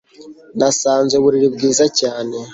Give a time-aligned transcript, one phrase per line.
[0.57, 2.37] Nasanze uburiri bwiza cyane